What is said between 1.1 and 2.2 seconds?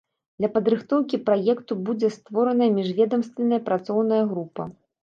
праекту будзе